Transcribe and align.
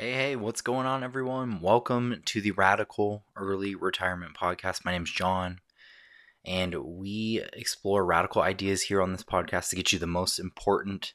Hey, 0.00 0.12
hey, 0.12 0.36
what's 0.36 0.60
going 0.60 0.86
on, 0.86 1.02
everyone? 1.02 1.60
Welcome 1.60 2.22
to 2.26 2.40
the 2.40 2.52
Radical 2.52 3.24
Early 3.34 3.74
Retirement 3.74 4.36
Podcast. 4.36 4.84
My 4.84 4.92
name's 4.92 5.10
John, 5.10 5.58
and 6.44 6.72
we 6.76 7.42
explore 7.52 8.04
radical 8.04 8.40
ideas 8.40 8.82
here 8.82 9.02
on 9.02 9.10
this 9.10 9.24
podcast 9.24 9.70
to 9.70 9.76
get 9.76 9.92
you 9.92 9.98
the 9.98 10.06
most 10.06 10.38
important 10.38 11.14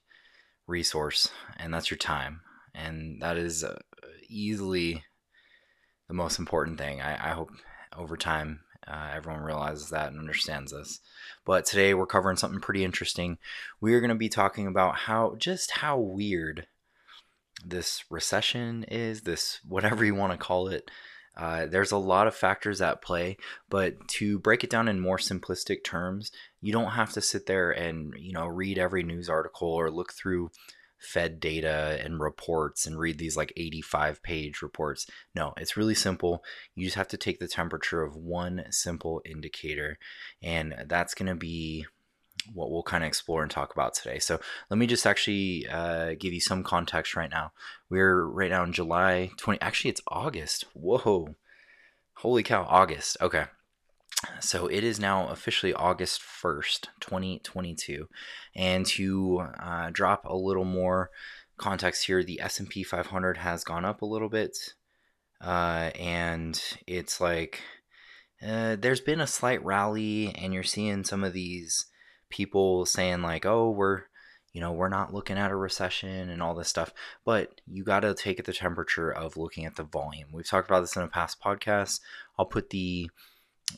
resource, 0.67 1.31
and 1.55 1.73
that's 1.73 1.89
your 1.91 1.97
time. 1.97 2.41
And 2.75 3.21
that 3.21 3.37
is 3.37 3.63
uh, 3.63 3.79
easily 4.27 5.05
the 6.09 6.13
most 6.13 6.37
important 6.37 6.77
thing. 6.77 6.99
I, 6.99 7.29
I 7.29 7.33
hope 7.35 7.51
over 7.95 8.17
time 8.17 8.65
uh, 8.85 9.11
everyone 9.13 9.43
realizes 9.43 9.91
that 9.91 10.11
and 10.11 10.19
understands 10.19 10.73
this. 10.73 10.99
But 11.45 11.65
today 11.65 11.93
we're 11.93 12.05
covering 12.05 12.35
something 12.35 12.59
pretty 12.59 12.83
interesting. 12.83 13.37
We 13.79 13.93
are 13.93 14.01
going 14.01 14.09
to 14.09 14.15
be 14.15 14.27
talking 14.27 14.67
about 14.67 14.97
how 14.97 15.35
just 15.37 15.71
how 15.71 15.97
weird 15.97 16.67
this 17.65 18.03
recession 18.09 18.83
is, 18.85 19.21
this 19.21 19.59
whatever 19.67 20.03
you 20.03 20.15
want 20.15 20.31
to 20.31 20.37
call 20.37 20.67
it. 20.67 20.89
Uh, 21.35 21.65
there's 21.65 21.91
a 21.91 21.97
lot 21.97 22.27
of 22.27 22.35
factors 22.35 22.79
at 22.79 23.01
play, 23.01 23.37
but 23.67 23.95
to 24.07 24.37
break 24.37 24.63
it 24.63 24.69
down 24.69 24.87
in 24.87 24.99
more 24.99 25.17
simplistic 25.17 25.83
terms, 25.83 26.31
you 26.61 26.71
don't 26.71 26.91
have 26.91 27.11
to 27.11 27.21
sit 27.21 27.47
there 27.47 27.71
and 27.71 28.13
you 28.19 28.31
know 28.31 28.45
read 28.45 28.77
every 28.77 29.01
news 29.01 29.29
article 29.29 29.69
or 29.69 29.89
look 29.89 30.13
through 30.13 30.51
Fed 31.03 31.39
data 31.39 31.99
and 32.03 32.19
reports 32.19 32.85
and 32.85 32.97
read 32.97 33.17
these 33.17 33.35
like 33.35 33.51
85 33.57 34.23
page 34.23 34.61
reports. 34.61 35.05
No, 35.35 35.53
it's 35.57 35.75
really 35.75 35.95
simple. 35.95 36.43
You 36.75 36.85
just 36.85 36.95
have 36.95 37.09
to 37.09 37.17
take 37.17 37.39
the 37.39 37.47
temperature 37.47 38.03
of 38.03 38.15
one 38.15 38.63
simple 38.69 39.21
indicator, 39.25 39.97
and 40.41 40.73
that's 40.87 41.13
going 41.13 41.27
to 41.27 41.35
be 41.35 41.85
what 42.53 42.71
we'll 42.71 42.83
kind 42.83 43.03
of 43.03 43.07
explore 43.07 43.41
and 43.41 43.51
talk 43.51 43.73
about 43.73 43.93
today. 43.93 44.19
So 44.19 44.39
let 44.69 44.77
me 44.77 44.87
just 44.87 45.05
actually 45.05 45.67
uh, 45.67 46.15
give 46.19 46.33
you 46.33 46.41
some 46.41 46.63
context 46.63 47.15
right 47.15 47.29
now. 47.29 47.51
We're 47.89 48.25
right 48.25 48.51
now 48.51 48.63
in 48.63 48.73
July 48.73 49.31
20. 49.37 49.61
Actually, 49.61 49.91
it's 49.91 50.01
August. 50.07 50.65
Whoa. 50.73 51.35
Holy 52.15 52.43
cow, 52.43 52.65
August. 52.69 53.17
Okay. 53.21 53.45
So 54.39 54.67
it 54.67 54.83
is 54.83 54.99
now 54.99 55.27
officially 55.27 55.73
August 55.73 56.21
1st, 56.21 56.87
2022. 56.99 58.07
And 58.55 58.85
to 58.87 59.43
uh, 59.59 59.89
drop 59.91 60.25
a 60.25 60.35
little 60.35 60.65
more 60.65 61.09
context 61.57 62.05
here, 62.05 62.23
the 62.23 62.39
S&P 62.39 62.83
500 62.83 63.37
has 63.37 63.63
gone 63.63 63.85
up 63.85 64.01
a 64.01 64.05
little 64.05 64.29
bit. 64.29 64.57
Uh, 65.41 65.91
and 65.99 66.61
it's 66.87 67.19
like 67.19 67.61
uh, 68.45 68.75
there's 68.77 69.01
been 69.01 69.21
a 69.21 69.27
slight 69.27 69.63
rally 69.63 70.33
and 70.35 70.53
you're 70.53 70.63
seeing 70.63 71.03
some 71.03 71.23
of 71.23 71.33
these 71.33 71.85
people 72.33 72.85
saying 72.85 73.21
like, 73.21 73.45
"Oh, 73.45 73.69
we're 73.69 74.03
you 74.53 74.61
know, 74.61 74.71
we're 74.71 74.89
not 74.89 75.13
looking 75.13 75.37
at 75.37 75.51
a 75.51 75.55
recession 75.55 76.29
and 76.29 76.41
all 76.41 76.55
this 76.55 76.67
stuff." 76.67 76.93
But 77.25 77.61
you 77.67 77.83
got 77.83 78.01
to 78.01 78.13
take 78.13 78.43
the 78.43 78.53
temperature 78.53 79.11
of 79.11 79.37
looking 79.37 79.65
at 79.65 79.75
the 79.75 79.83
volume. 79.83 80.29
We've 80.33 80.47
talked 80.47 80.69
about 80.69 80.81
this 80.81 80.95
in 80.95 81.03
a 81.03 81.07
past 81.07 81.41
podcast. 81.41 82.01
I'll 82.37 82.45
put 82.45 82.71
the 82.71 83.09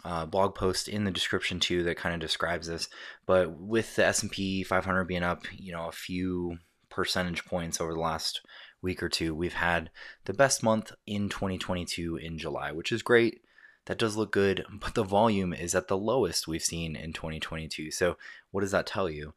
uh, 0.03 0.25
blog 0.25 0.55
post 0.55 0.87
in 0.87 1.03
the 1.03 1.11
description 1.11 1.59
too 1.59 1.83
that 1.83 1.97
kind 1.97 2.15
of 2.15 2.21
describes 2.21 2.67
this. 2.67 2.87
But 3.25 3.59
with 3.59 3.95
the 3.95 4.05
S&P 4.05 4.63
500 4.63 5.05
being 5.05 5.23
up, 5.23 5.45
you 5.53 5.71
know, 5.71 5.87
a 5.87 5.93
few 5.93 6.57
percentage 6.89 7.45
points 7.45 7.79
over 7.79 7.93
the 7.93 7.99
last 7.99 8.41
week 8.81 9.03
or 9.03 9.09
two, 9.09 9.35
we've 9.35 9.53
had 9.53 9.91
the 10.25 10.33
best 10.33 10.63
month 10.63 10.91
in 11.05 11.29
2022 11.29 12.17
in 12.17 12.37
July, 12.37 12.71
which 12.71 12.91
is 12.91 13.01
great 13.01 13.41
that 13.85 13.99
does 13.99 14.15
look 14.15 14.31
good, 14.31 14.65
but 14.79 14.95
the 14.95 15.03
volume 15.03 15.53
is 15.53 15.75
at 15.75 15.87
the 15.87 15.97
lowest 15.97 16.47
we've 16.47 16.61
seen 16.63 16.95
in 16.95 17.13
2022. 17.13 17.91
So, 17.91 18.17
what 18.51 18.61
does 18.61 18.71
that 18.71 18.87
tell 18.87 19.09
you? 19.09 19.33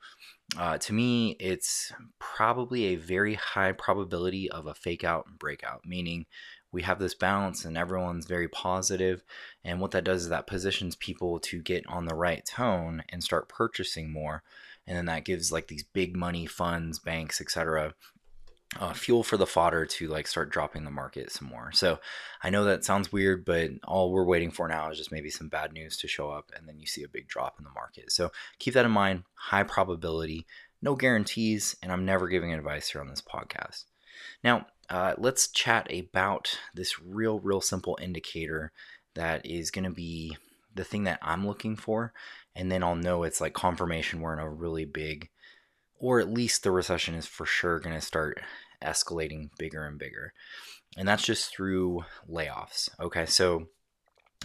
Uh, 0.56 0.78
to 0.78 0.92
me, 0.94 1.36
it's 1.38 1.92
probably 2.18 2.86
a 2.86 2.96
very 2.96 3.34
high 3.34 3.72
probability 3.72 4.50
of 4.50 4.66
a 4.66 4.74
fake 4.74 5.04
out 5.04 5.26
and 5.26 5.38
breakout, 5.38 5.84
meaning 5.84 6.24
we 6.72 6.82
have 6.82 6.98
this 6.98 7.14
bounce 7.14 7.64
and 7.64 7.76
everyone's 7.76 8.26
very 8.26 8.48
positive 8.48 9.24
and 9.64 9.80
what 9.80 9.90
that 9.92 10.04
does 10.04 10.24
is 10.24 10.28
that 10.28 10.46
positions 10.46 10.96
people 10.96 11.38
to 11.40 11.62
get 11.62 11.86
on 11.86 12.04
the 12.04 12.14
right 12.14 12.44
tone 12.44 13.02
and 13.08 13.22
start 13.22 13.48
purchasing 13.48 14.12
more 14.12 14.42
and 14.86 14.96
then 14.96 15.06
that 15.06 15.24
gives 15.24 15.50
like 15.50 15.68
these 15.68 15.82
big 15.82 16.16
money 16.16 16.46
funds 16.46 16.98
banks 16.98 17.40
etc 17.40 17.94
uh, 18.78 18.92
fuel 18.92 19.22
for 19.22 19.36
the 19.36 19.46
fodder 19.46 19.86
to 19.86 20.08
like 20.08 20.26
start 20.26 20.50
dropping 20.50 20.84
the 20.84 20.90
market 20.90 21.32
some 21.32 21.48
more. 21.48 21.72
So 21.72 21.98
I 22.42 22.50
know 22.50 22.64
that 22.64 22.84
sounds 22.84 23.10
weird, 23.10 23.44
but 23.44 23.70
all 23.84 24.12
we're 24.12 24.24
waiting 24.24 24.50
for 24.50 24.68
now 24.68 24.90
is 24.90 24.98
just 24.98 25.12
maybe 25.12 25.30
some 25.30 25.48
bad 25.48 25.72
news 25.72 25.96
to 25.98 26.08
show 26.08 26.30
up 26.30 26.52
and 26.54 26.68
then 26.68 26.78
you 26.78 26.86
see 26.86 27.02
a 27.02 27.08
big 27.08 27.28
drop 27.28 27.56
in 27.58 27.64
the 27.64 27.70
market. 27.70 28.12
So 28.12 28.30
keep 28.58 28.74
that 28.74 28.84
in 28.84 28.90
mind. 28.90 29.24
High 29.34 29.62
probability, 29.62 30.46
no 30.82 30.96
guarantees, 30.96 31.76
and 31.82 31.90
I'm 31.90 32.04
never 32.04 32.28
giving 32.28 32.52
advice 32.52 32.90
here 32.90 33.00
on 33.00 33.08
this 33.08 33.22
podcast. 33.22 33.84
Now, 34.44 34.66
uh, 34.90 35.14
let's 35.18 35.48
chat 35.48 35.92
about 35.92 36.58
this 36.74 37.00
real, 37.00 37.40
real 37.40 37.60
simple 37.60 37.98
indicator 38.00 38.72
that 39.14 39.44
is 39.44 39.70
going 39.70 39.84
to 39.84 39.90
be 39.90 40.36
the 40.74 40.84
thing 40.84 41.04
that 41.04 41.18
I'm 41.22 41.46
looking 41.46 41.76
for. 41.76 42.12
And 42.54 42.70
then 42.70 42.82
I'll 42.82 42.96
know 42.96 43.22
it's 43.22 43.40
like 43.40 43.54
confirmation 43.54 44.20
we're 44.20 44.32
in 44.32 44.38
a 44.38 44.48
really 44.48 44.84
big 44.84 45.30
or 45.98 46.20
at 46.20 46.32
least 46.32 46.62
the 46.62 46.70
recession 46.70 47.14
is 47.14 47.26
for 47.26 47.46
sure 47.46 47.80
going 47.80 47.94
to 47.94 48.00
start 48.00 48.40
escalating 48.82 49.50
bigger 49.58 49.84
and 49.84 49.98
bigger. 49.98 50.32
And 50.96 51.06
that's 51.06 51.24
just 51.24 51.52
through 51.52 52.04
layoffs. 52.28 52.88
Okay, 53.00 53.26
so 53.26 53.66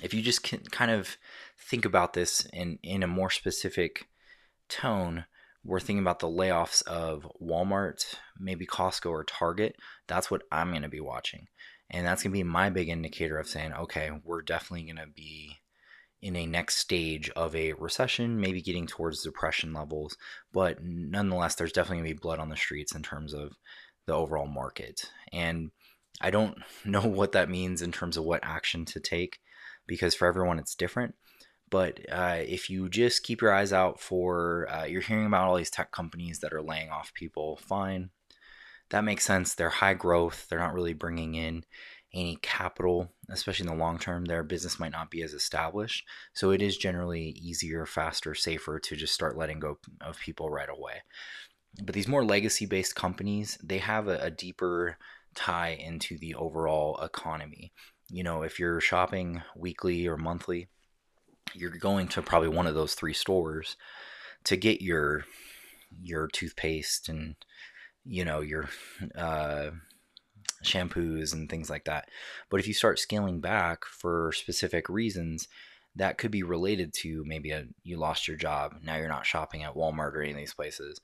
if 0.01 0.13
you 0.13 0.21
just 0.21 0.43
can 0.43 0.59
kind 0.71 0.91
of 0.91 1.17
think 1.57 1.85
about 1.85 2.13
this 2.13 2.45
in, 2.51 2.79
in 2.83 3.03
a 3.03 3.07
more 3.07 3.29
specific 3.29 4.07
tone, 4.67 5.25
we're 5.63 5.79
thinking 5.79 6.03
about 6.03 6.19
the 6.19 6.27
layoffs 6.27 6.85
of 6.87 7.27
Walmart, 7.41 8.15
maybe 8.37 8.65
Costco 8.65 9.09
or 9.09 9.23
Target. 9.23 9.75
That's 10.07 10.29
what 10.29 10.41
I'm 10.51 10.71
going 10.71 10.81
to 10.81 10.89
be 10.89 10.99
watching. 10.99 11.47
And 11.89 12.05
that's 12.05 12.23
going 12.23 12.31
to 12.31 12.37
be 12.37 12.43
my 12.43 12.69
big 12.69 12.89
indicator 12.89 13.37
of 13.37 13.47
saying, 13.47 13.73
okay, 13.73 14.09
we're 14.23 14.41
definitely 14.41 14.83
going 14.83 14.97
to 14.97 15.13
be 15.13 15.57
in 16.23 16.38
a 16.38 16.45
next 16.45 16.78
stage 16.78 17.29
of 17.31 17.53
a 17.53 17.73
recession, 17.73 18.39
maybe 18.39 18.61
getting 18.61 18.88
towards 18.88 19.23
depression 19.23 19.73
levels. 19.73 20.16
But 20.53 20.81
nonetheless, 20.81 21.56
there's 21.56 21.73
definitely 21.73 21.97
going 21.97 22.09
to 22.09 22.16
be 22.16 22.19
blood 22.22 22.39
on 22.39 22.47
the 22.47 22.56
streets 22.56 22.95
in 22.95 23.03
terms 23.03 23.34
of 23.34 23.57
the 24.07 24.13
overall 24.13 24.47
market. 24.47 25.12
And 25.33 25.72
I 26.22 26.31
don't 26.31 26.57
know 26.85 27.01
what 27.01 27.33
that 27.33 27.50
means 27.50 27.81
in 27.81 27.91
terms 27.91 28.16
of 28.16 28.23
what 28.23 28.39
action 28.41 28.85
to 28.85 29.01
take 29.01 29.39
because 29.85 30.16
for 30.16 30.25
everyone 30.25 30.59
it's 30.59 30.75
different. 30.75 31.16
But 31.69 32.00
uh, 32.09 32.38
if 32.39 32.69
you 32.69 32.88
just 32.88 33.23
keep 33.23 33.41
your 33.41 33.53
eyes 33.53 33.73
out 33.73 34.00
for, 34.00 34.69
uh, 34.72 34.85
you're 34.85 35.01
hearing 35.01 35.25
about 35.25 35.47
all 35.47 35.56
these 35.57 35.72
tech 35.72 35.91
companies 35.91 36.39
that 36.39 36.53
are 36.53 36.62
laying 36.62 36.89
off 36.89 37.13
people, 37.13 37.57
fine. 37.57 38.12
That 38.91 39.03
makes 39.03 39.25
sense. 39.25 39.56
They're 39.56 39.69
high 39.69 39.95
growth, 39.95 40.45
they're 40.50 40.59
not 40.59 40.73
really 40.73 40.94
bringing 40.94 41.35
in 41.35 41.63
any 42.13 42.38
capital, 42.41 43.12
especially 43.29 43.68
in 43.68 43.75
the 43.75 43.84
long 43.84 43.97
term, 43.97 44.25
their 44.25 44.44
business 44.44 44.79
might 44.79 44.91
not 44.91 45.09
be 45.09 45.24
as 45.24 45.34
established. 45.34 46.06
So 46.34 46.51
it 46.51 46.62
is 46.62 46.78
generally 46.78 47.29
easier, 47.29 47.85
faster, 47.85 48.35
safer 48.35 48.79
to 48.79 48.96
just 48.96 49.13
start 49.13 49.38
letting 49.38 49.59
go 49.59 49.79
of 50.01 50.19
people 50.19 50.50
right 50.50 50.69
away. 50.69 51.01
But 51.84 51.96
these 51.96 52.07
more 52.07 52.24
legacy 52.24 52.66
based 52.66 52.96
companies, 52.96 53.57
they 53.63 53.79
have 53.79 54.07
a, 54.07 54.18
a 54.19 54.29
deeper 54.29 54.97
tie 55.34 55.78
into 55.79 56.18
the 56.18 56.35
overall 56.35 56.97
economy. 56.97 57.74
You 58.09 58.24
know, 58.24 58.44
if 58.44 58.59
you're 58.59 58.80
shopping 58.80 59.41
weekly 59.56 60.07
or 60.07 60.18
monthly, 60.18 60.68
you're 61.56 61.72
going 61.72 62.07
to 62.09 62.22
probably 62.22 62.50
one 62.50 62.68
of 62.68 62.75
those 62.75 62.94
three 62.94 63.13
stores 63.13 63.75
to 64.45 64.56
get 64.56 64.81
your 64.81 65.25
your 66.01 66.28
toothpaste 66.28 67.09
and 67.09 67.35
you 68.03 68.25
know 68.25 68.41
your 68.41 68.69
uh, 69.16 69.69
shampoos 70.63 71.34
and 71.34 71.50
things 71.50 71.69
like 71.69 71.85
that. 71.85 72.09
But 72.50 72.59
if 72.59 72.68
you 72.68 72.74
start 72.74 73.00
scaling 73.00 73.40
back 73.40 73.85
for 73.85 74.31
specific 74.31 74.90
reasons, 74.90 75.47
that 75.96 76.18
could 76.18 76.31
be 76.31 76.44
related 76.44 76.94
to 76.94 77.24
maybe 77.25 77.51
a, 77.51 77.66
you 77.84 77.97
lost 77.97 78.28
your 78.28 78.38
job. 78.38 78.75
Now 78.84 78.96
you're 78.96 79.07
not 79.07 79.25
shopping 79.25 79.63
at 79.63 79.75
Walmart 79.75 80.13
or 80.13 80.22
any 80.22 80.31
of 80.31 80.38
these 80.38 80.53
places. 80.53 81.00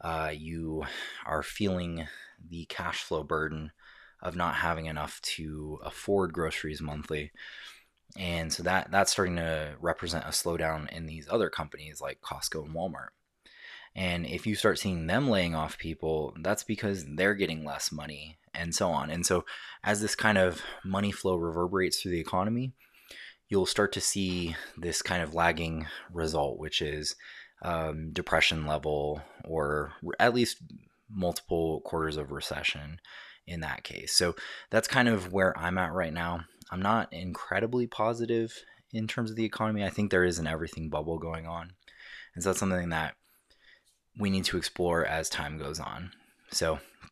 Uh, 0.00 0.32
you 0.34 0.84
are 1.24 1.42
feeling 1.42 2.08
the 2.48 2.64
cash 2.66 3.02
flow 3.02 3.22
burden 3.22 3.70
of 4.20 4.36
not 4.36 4.56
having 4.56 4.86
enough 4.86 5.20
to 5.22 5.78
afford 5.84 6.32
groceries 6.32 6.80
monthly. 6.80 7.30
And 8.16 8.52
so 8.52 8.62
that 8.64 8.90
that's 8.90 9.12
starting 9.12 9.36
to 9.36 9.74
represent 9.80 10.24
a 10.24 10.28
slowdown 10.28 10.90
in 10.90 11.06
these 11.06 11.28
other 11.30 11.48
companies 11.48 12.00
like 12.00 12.20
Costco 12.20 12.66
and 12.66 12.74
Walmart. 12.74 13.10
And 13.94 14.26
if 14.26 14.46
you 14.46 14.54
start 14.54 14.78
seeing 14.78 15.06
them 15.06 15.28
laying 15.28 15.54
off 15.54 15.78
people, 15.78 16.34
that's 16.40 16.64
because 16.64 17.04
they're 17.16 17.34
getting 17.34 17.64
less 17.64 17.92
money 17.92 18.38
and 18.54 18.74
so 18.74 18.90
on. 18.90 19.10
And 19.10 19.26
so, 19.26 19.44
as 19.84 20.00
this 20.00 20.14
kind 20.14 20.38
of 20.38 20.62
money 20.84 21.12
flow 21.12 21.36
reverberates 21.36 22.00
through 22.00 22.12
the 22.12 22.20
economy, 22.20 22.72
you'll 23.48 23.66
start 23.66 23.92
to 23.92 24.00
see 24.00 24.56
this 24.76 25.02
kind 25.02 25.22
of 25.22 25.34
lagging 25.34 25.86
result, 26.12 26.58
which 26.58 26.80
is 26.80 27.16
um, 27.62 28.10
depression 28.12 28.66
level 28.66 29.22
or 29.44 29.92
at 30.18 30.34
least 30.34 30.58
multiple 31.10 31.80
quarters 31.82 32.16
of 32.16 32.32
recession 32.32 32.98
in 33.46 33.60
that 33.60 33.84
case. 33.84 34.14
So, 34.14 34.34
that's 34.70 34.88
kind 34.88 35.08
of 35.08 35.32
where 35.32 35.56
I'm 35.58 35.78
at 35.78 35.92
right 35.92 36.12
now. 36.12 36.44
I'm 36.70 36.82
not 36.82 37.12
incredibly 37.12 37.86
positive 37.86 38.64
in 38.92 39.06
terms 39.06 39.30
of 39.30 39.36
the 39.36 39.44
economy. 39.44 39.84
I 39.84 39.90
think 39.90 40.10
there 40.10 40.24
is 40.24 40.38
an 40.38 40.46
everything 40.46 40.88
bubble 40.88 41.18
going 41.18 41.46
on. 41.46 41.72
And 42.34 42.42
so 42.42 42.50
that's 42.50 42.60
something 42.60 42.88
that 42.90 43.14
we 44.18 44.30
need 44.30 44.44
to 44.44 44.56
explore 44.56 45.04
as 45.04 45.28
time 45.28 45.58
goes 45.58 45.80
on. 45.80 46.12
So 46.50 46.74
keep 46.74 47.10